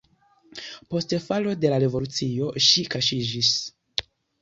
[0.93, 3.57] Post falo de la revolucio ŝi kaŝiĝis.